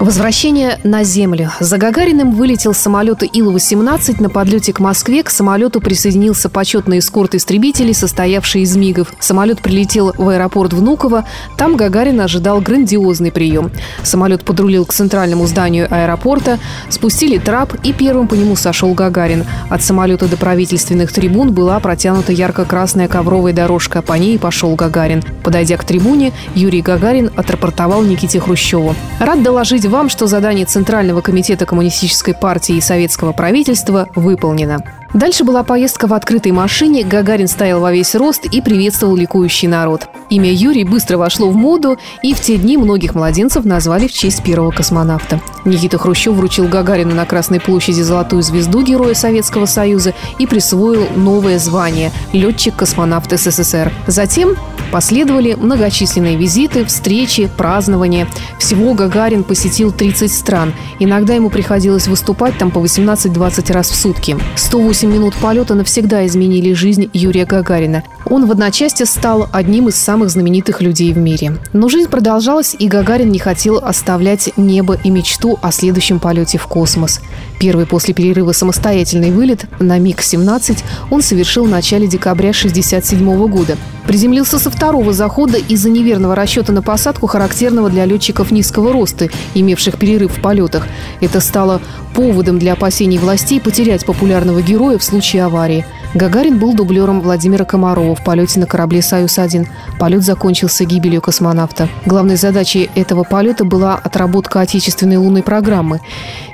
Возвращение 0.00 0.78
на 0.82 1.04
Землю. 1.04 1.50
За 1.60 1.76
Гагариным 1.76 2.34
вылетел 2.34 2.72
самолет 2.72 3.22
Ил-18. 3.22 4.22
На 4.22 4.30
подлете 4.30 4.72
к 4.72 4.80
Москве 4.80 5.22
к 5.22 5.28
самолету 5.28 5.82
присоединился 5.82 6.48
почетный 6.48 7.00
эскорт 7.00 7.34
истребителей, 7.34 7.92
состоявший 7.92 8.62
из 8.62 8.74
МИГов. 8.74 9.12
Самолет 9.20 9.60
прилетел 9.60 10.14
в 10.16 10.26
аэропорт 10.30 10.72
Внуково. 10.72 11.26
Там 11.58 11.76
Гагарин 11.76 12.18
ожидал 12.18 12.62
грандиозный 12.62 13.30
прием. 13.30 13.72
Самолет 14.02 14.42
подрулил 14.42 14.86
к 14.86 14.94
центральному 14.94 15.46
зданию 15.46 15.86
аэропорта, 15.90 16.58
спустили 16.88 17.36
трап, 17.36 17.74
и 17.84 17.92
первым 17.92 18.26
по 18.26 18.32
нему 18.32 18.56
сошел 18.56 18.94
Гагарин. 18.94 19.44
От 19.68 19.82
самолета 19.82 20.28
до 20.28 20.38
правительственных 20.38 21.12
трибун 21.12 21.52
была 21.52 21.78
протянута 21.78 22.32
ярко-красная 22.32 23.06
ковровая 23.06 23.52
дорожка. 23.52 24.00
По 24.00 24.14
ней 24.14 24.38
пошел 24.38 24.74
Гагарин. 24.76 25.22
Подойдя 25.44 25.76
к 25.76 25.84
трибуне, 25.84 26.32
Юрий 26.54 26.80
Гагарин 26.80 27.30
отрапортовал 27.36 28.00
Никите 28.02 28.40
Хрущеву. 28.40 28.94
Рад 29.18 29.42
доложить 29.42 29.89
вам, 29.90 30.08
что 30.08 30.26
задание 30.26 30.64
Центрального 30.64 31.20
комитета 31.20 31.66
Коммунистической 31.66 32.34
партии 32.34 32.76
и 32.76 32.80
советского 32.80 33.32
правительства 33.32 34.08
выполнено. 34.14 34.99
Дальше 35.12 35.42
была 35.42 35.64
поездка 35.64 36.06
в 36.06 36.14
открытой 36.14 36.52
машине, 36.52 37.02
Гагарин 37.02 37.48
стоял 37.48 37.80
во 37.80 37.92
весь 37.92 38.14
рост 38.14 38.44
и 38.44 38.60
приветствовал 38.60 39.16
ликующий 39.16 39.66
народ. 39.66 40.08
Имя 40.28 40.52
Юрий 40.52 40.84
быстро 40.84 41.18
вошло 41.18 41.50
в 41.50 41.56
моду, 41.56 41.98
и 42.22 42.32
в 42.32 42.40
те 42.40 42.56
дни 42.56 42.76
многих 42.76 43.16
младенцев 43.16 43.64
назвали 43.64 44.06
в 44.06 44.12
честь 44.12 44.44
первого 44.44 44.70
космонавта. 44.70 45.40
Никита 45.64 45.98
Хрущев 45.98 46.34
вручил 46.34 46.68
Гагарину 46.68 47.16
на 47.16 47.26
Красной 47.26 47.60
площади 47.60 48.02
золотую 48.02 48.42
звезду 48.42 48.82
Героя 48.82 49.14
Советского 49.14 49.66
Союза 49.66 50.14
и 50.38 50.46
присвоил 50.46 51.08
новое 51.16 51.58
звание– 51.58 52.12
летчик-космонавт 52.32 53.36
СССР. 53.36 53.92
Затем 54.06 54.54
последовали 54.92 55.54
многочисленные 55.54 56.36
визиты, 56.36 56.84
встречи, 56.84 57.50
празднования. 57.56 58.28
Всего 58.60 58.94
Гагарин 58.94 59.42
посетил 59.42 59.90
30 59.90 60.32
стран. 60.32 60.72
Иногда 61.00 61.34
ему 61.34 61.50
приходилось 61.50 62.06
выступать 62.06 62.56
там 62.58 62.70
по 62.70 62.78
18-20 62.78 63.72
раз 63.72 63.90
в 63.90 63.96
сутки. 63.96 64.36
108 64.56 64.99
8 65.00 65.10
минут 65.10 65.34
полета 65.36 65.74
навсегда 65.74 66.26
изменили 66.26 66.74
жизнь 66.74 67.08
Юрия 67.14 67.46
Гагарина. 67.46 68.02
Он 68.26 68.44
в 68.44 68.52
одночасье 68.52 69.06
стал 69.06 69.48
одним 69.50 69.88
из 69.88 69.94
самых 69.94 70.28
знаменитых 70.28 70.82
людей 70.82 71.14
в 71.14 71.16
мире. 71.16 71.56
Но 71.72 71.88
жизнь 71.88 72.10
продолжалась, 72.10 72.76
и 72.78 72.86
Гагарин 72.86 73.32
не 73.32 73.38
хотел 73.38 73.78
оставлять 73.78 74.50
небо 74.58 74.98
и 75.02 75.08
мечту 75.08 75.58
о 75.62 75.72
следующем 75.72 76.18
полете 76.20 76.58
в 76.58 76.66
космос. 76.66 77.22
Первый 77.58 77.86
после 77.86 78.12
перерыва 78.12 78.52
самостоятельный 78.52 79.30
вылет 79.30 79.64
на 79.80 79.98
МиГ-17 79.98 80.82
он 81.10 81.22
совершил 81.22 81.64
в 81.64 81.70
начале 81.70 82.06
декабря 82.06 82.50
1967 82.50 83.48
года. 83.48 83.78
Приземлился 84.10 84.58
со 84.58 84.70
второго 84.70 85.12
захода 85.12 85.56
из-за 85.56 85.88
неверного 85.88 86.34
расчета 86.34 86.72
на 86.72 86.82
посадку, 86.82 87.28
характерного 87.28 87.88
для 87.88 88.06
летчиков 88.06 88.50
низкого 88.50 88.92
роста, 88.92 89.28
имевших 89.54 90.00
перерыв 90.00 90.36
в 90.36 90.42
полетах. 90.42 90.88
Это 91.20 91.38
стало 91.38 91.80
поводом 92.12 92.58
для 92.58 92.72
опасений 92.72 93.18
властей 93.18 93.60
потерять 93.60 94.04
популярного 94.04 94.62
героя 94.62 94.98
в 94.98 95.04
случае 95.04 95.44
аварии. 95.44 95.86
Гагарин 96.12 96.58
был 96.58 96.74
дублером 96.74 97.20
Владимира 97.20 97.64
Комарова 97.64 98.16
в 98.16 98.24
полете 98.24 98.58
на 98.58 98.66
корабле 98.66 99.00
«Союз-1». 99.00 99.68
Полет 100.00 100.24
закончился 100.24 100.84
гибелью 100.84 101.20
космонавта. 101.22 101.88
Главной 102.04 102.34
задачей 102.34 102.90
этого 102.96 103.22
полета 103.22 103.64
была 103.64 103.94
отработка 103.94 104.60
отечественной 104.60 105.18
лунной 105.18 105.44
программы. 105.44 106.00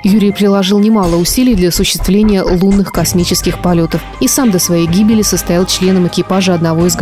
Юрий 0.03 0.31
приложил 0.31 0.77
немало 0.77 1.15
усилий 1.15 1.55
для 1.55 1.69
осуществления 1.69 2.43
лунных 2.43 2.91
космических 2.91 3.59
полетов 3.59 4.01
и 4.21 4.27
сам 4.27 4.51
до 4.51 4.59
своей 4.59 4.85
гибели 4.85 5.23
состоял 5.23 5.65
членом 5.65 6.05
экипажа 6.05 6.53
одного 6.53 6.85
из 6.85 6.95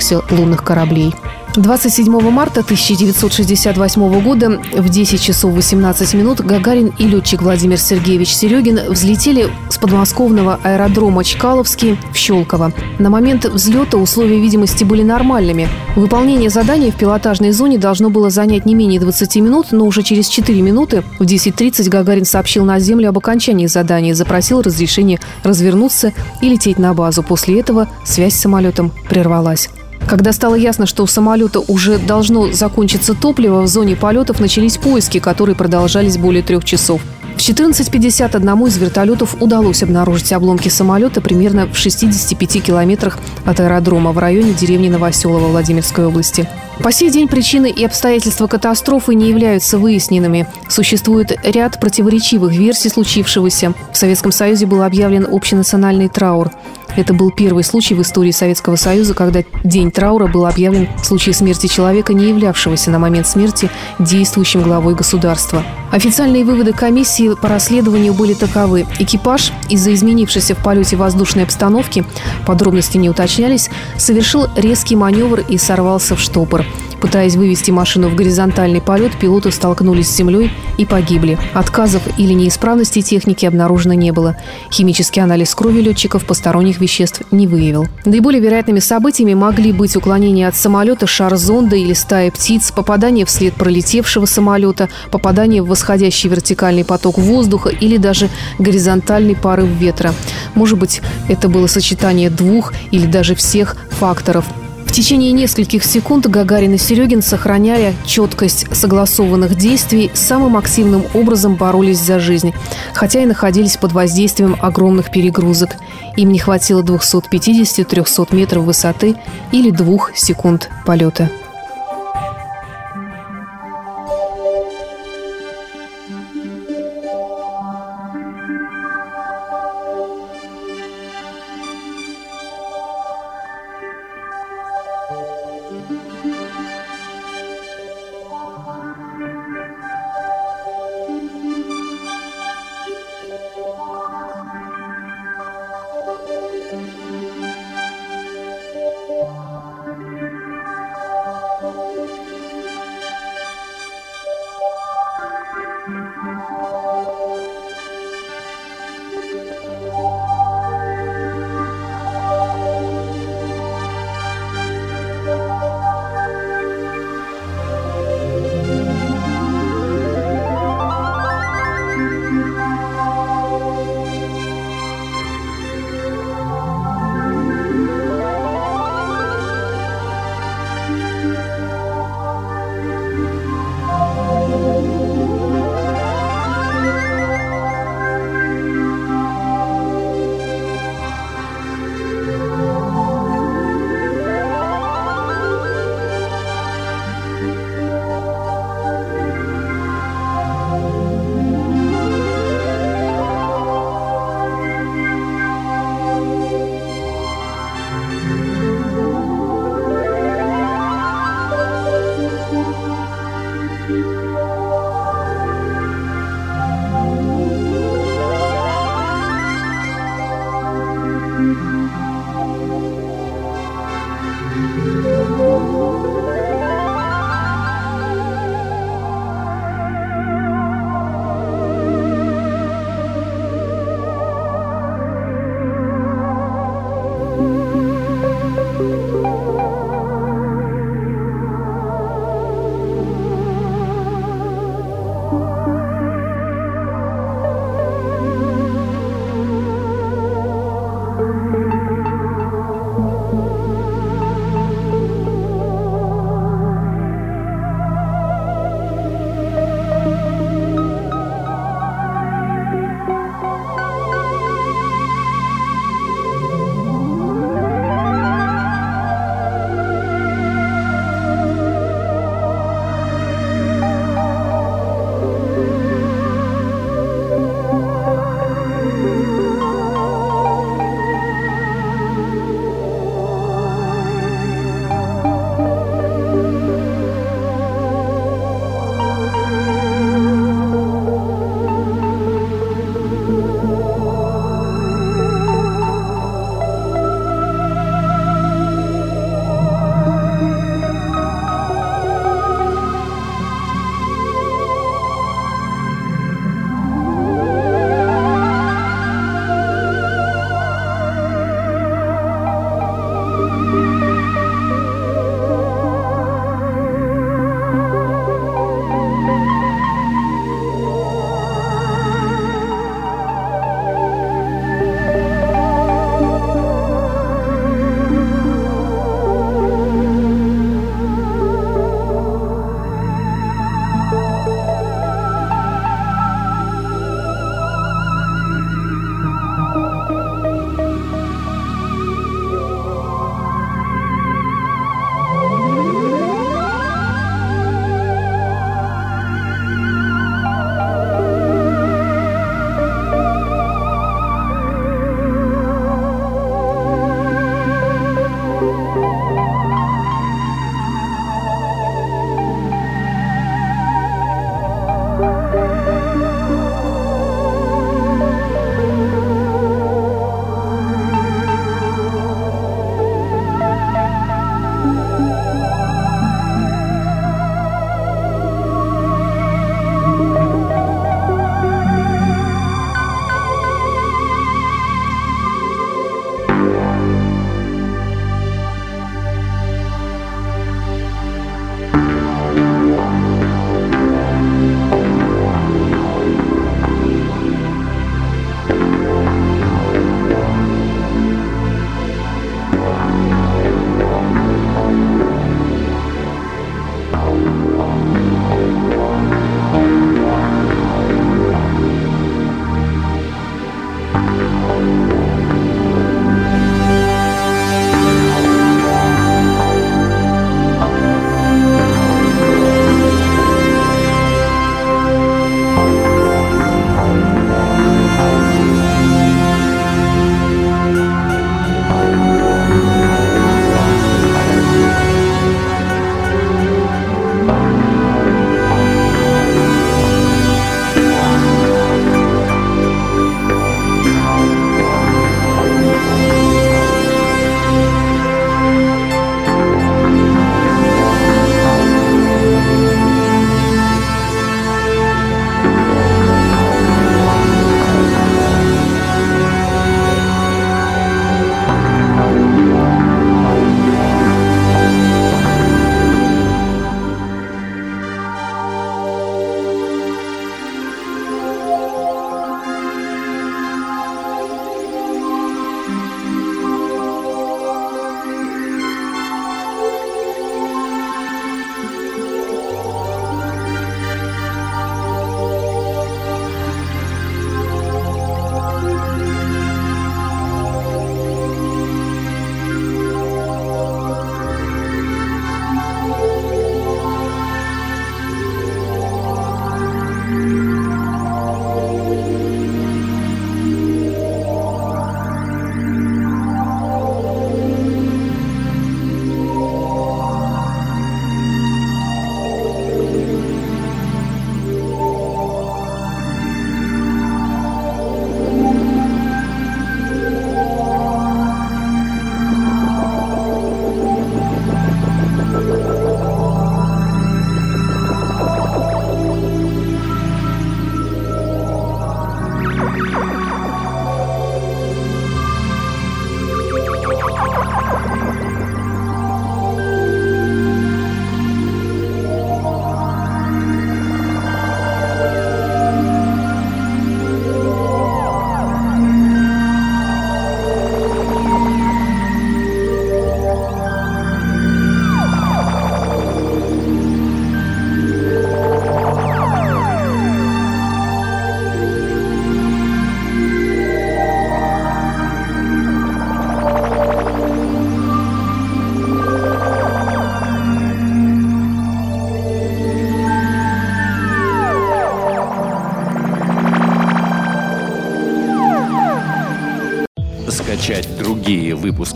готовящихся 0.00 0.22
лунных 0.30 0.64
кораблей. 0.64 1.14
27 1.56 2.30
марта 2.30 2.60
1968 2.60 4.22
года 4.22 4.60
в 4.72 4.88
10 4.88 5.20
часов 5.20 5.52
18 5.52 6.14
минут 6.14 6.40
Гагарин 6.40 6.92
и 6.96 7.08
летчик 7.08 7.42
Владимир 7.42 7.76
Сергеевич 7.76 8.28
Серегин 8.36 8.78
взлетели 8.88 9.48
с 9.68 9.76
подмосковного 9.76 10.60
аэродрома 10.62 11.24
Чкаловский 11.24 11.98
в 12.12 12.16
Щелково. 12.16 12.72
На 13.00 13.10
момент 13.10 13.46
взлета 13.46 13.96
условия 13.98 14.38
видимости 14.38 14.84
были 14.84 15.02
нормальными. 15.02 15.68
Выполнение 15.96 16.50
задания 16.50 16.92
в 16.92 16.96
пилотажной 16.96 17.50
зоне 17.50 17.78
должно 17.78 18.10
было 18.10 18.30
занять 18.30 18.64
не 18.64 18.76
менее 18.76 19.00
20 19.00 19.36
минут, 19.36 19.72
но 19.72 19.86
уже 19.86 20.04
через 20.04 20.28
4 20.28 20.62
минуты 20.62 21.02
в 21.18 21.22
10.30 21.22 21.88
Гагарин 21.88 22.26
сообщил 22.26 22.64
на 22.64 22.78
Землю 22.78 23.08
об 23.08 23.18
окончании 23.18 23.66
задания 23.66 24.12
и 24.12 24.14
запросил 24.14 24.62
разрешение 24.62 25.18
развернуться 25.42 26.12
и 26.40 26.48
лететь 26.48 26.78
на 26.78 26.94
базу. 26.94 27.24
После 27.24 27.58
этого 27.58 27.88
связь 28.04 28.34
с 28.34 28.40
самолетом 28.40 28.92
прервалась. 29.08 29.68
Когда 30.10 30.32
стало 30.32 30.56
ясно, 30.56 30.86
что 30.86 31.04
у 31.04 31.06
самолета 31.06 31.60
уже 31.60 31.96
должно 31.96 32.50
закончиться 32.50 33.14
топливо, 33.14 33.60
в 33.60 33.68
зоне 33.68 33.94
полетов 33.94 34.40
начались 34.40 34.76
поиски, 34.76 35.20
которые 35.20 35.54
продолжались 35.54 36.18
более 36.18 36.42
трех 36.42 36.64
часов. 36.64 37.00
В 37.36 37.38
14.50 37.38 38.34
одному 38.34 38.66
из 38.66 38.76
вертолетов 38.76 39.36
удалось 39.40 39.84
обнаружить 39.84 40.32
обломки 40.32 40.68
самолета 40.68 41.20
примерно 41.20 41.68
в 41.68 41.76
65 41.76 42.60
километрах 42.60 43.20
от 43.44 43.60
аэродрома 43.60 44.10
в 44.10 44.18
районе 44.18 44.52
деревни 44.52 44.88
Новоселово 44.88 45.46
Владимирской 45.46 46.04
области. 46.06 46.48
По 46.82 46.90
сей 46.90 47.10
день 47.10 47.28
причины 47.28 47.70
и 47.70 47.84
обстоятельства 47.84 48.48
катастрофы 48.48 49.14
не 49.14 49.28
являются 49.28 49.78
выясненными. 49.78 50.48
Существует 50.68 51.38
ряд 51.44 51.78
противоречивых 51.78 52.52
версий 52.52 52.88
случившегося. 52.88 53.74
В 53.92 53.96
Советском 53.96 54.32
Союзе 54.32 54.66
был 54.66 54.82
объявлен 54.82 55.26
общенациональный 55.30 56.08
траур. 56.08 56.50
Это 56.96 57.14
был 57.14 57.30
первый 57.30 57.64
случай 57.64 57.94
в 57.94 58.02
истории 58.02 58.30
Советского 58.30 58.76
Союза, 58.76 59.14
когда 59.14 59.42
день 59.64 59.90
траура 59.90 60.26
был 60.26 60.46
объявлен 60.46 60.88
в 61.00 61.04
случае 61.04 61.34
смерти 61.34 61.66
человека, 61.66 62.12
не 62.14 62.28
являвшегося 62.28 62.90
на 62.90 62.98
момент 62.98 63.26
смерти 63.26 63.70
действующим 63.98 64.62
главой 64.62 64.94
государства. 64.94 65.62
Официальные 65.90 66.44
выводы 66.44 66.72
комиссии 66.72 67.34
по 67.34 67.48
расследованию 67.48 68.14
были 68.14 68.34
таковы. 68.34 68.86
Экипаж 68.98 69.52
из-за 69.68 69.92
изменившейся 69.92 70.54
в 70.54 70.62
полете 70.62 70.96
воздушной 70.96 71.44
обстановки, 71.44 72.04
подробности 72.46 72.96
не 72.96 73.10
уточнялись, 73.10 73.70
совершил 73.96 74.46
резкий 74.56 74.96
маневр 74.96 75.40
и 75.40 75.58
сорвался 75.58 76.14
в 76.14 76.20
штопор. 76.20 76.64
Пытаясь 77.00 77.34
вывести 77.34 77.70
машину 77.70 78.08
в 78.08 78.14
горизонтальный 78.14 78.80
полет, 78.80 79.18
пилоты 79.18 79.50
столкнулись 79.50 80.08
с 80.08 80.16
землей 80.16 80.50
и 80.76 80.84
погибли. 80.84 81.38
Отказов 81.54 82.02
или 82.18 82.34
неисправностей 82.34 83.02
техники 83.02 83.46
обнаружено 83.46 83.94
не 83.94 84.12
было. 84.12 84.36
Химический 84.70 85.22
анализ 85.22 85.54
крови 85.54 85.80
летчиков 85.80 86.26
посторонних 86.26 86.80
веществ 86.80 87.22
не 87.30 87.46
выявил. 87.46 87.86
Наиболее 88.04 88.42
вероятными 88.42 88.80
событиями 88.80 89.34
могли 89.34 89.72
быть 89.72 89.96
уклонение 89.96 90.46
от 90.46 90.56
самолета, 90.56 91.06
шар 91.06 91.36
зонда 91.36 91.76
или 91.76 91.94
стая 91.94 92.30
птиц, 92.30 92.70
попадание 92.70 93.24
вслед 93.24 93.54
пролетевшего 93.54 94.26
самолета, 94.26 94.90
попадание 95.10 95.62
в 95.62 95.68
восходящий 95.68 96.28
вертикальный 96.28 96.84
поток 96.84 97.18
воздуха 97.18 97.70
или 97.70 97.96
даже 97.96 98.28
горизонтальный 98.58 99.36
порыв 99.36 99.68
ветра. 99.68 100.12
Может 100.54 100.78
быть, 100.78 101.00
это 101.28 101.48
было 101.48 101.66
сочетание 101.66 102.28
двух 102.28 102.74
или 102.90 103.06
даже 103.06 103.34
всех 103.34 103.76
факторов– 103.90 104.44
в 104.90 104.92
течение 104.92 105.30
нескольких 105.30 105.84
секунд 105.84 106.26
Гагарин 106.26 106.74
и 106.74 106.76
Серегин, 106.76 107.22
сохраняя 107.22 107.94
четкость 108.04 108.66
согласованных 108.74 109.54
действий, 109.54 110.10
самым 110.14 110.56
активным 110.56 111.04
образом 111.14 111.54
боролись 111.54 112.00
за 112.00 112.18
жизнь, 112.18 112.52
хотя 112.92 113.22
и 113.22 113.26
находились 113.26 113.76
под 113.76 113.92
воздействием 113.92 114.56
огромных 114.60 115.12
перегрузок. 115.12 115.76
Им 116.16 116.32
не 116.32 116.40
хватило 116.40 116.82
250-300 116.82 118.34
метров 118.34 118.64
высоты 118.64 119.14
или 119.52 119.70
двух 119.70 120.10
секунд 120.16 120.68
полета. 120.84 121.30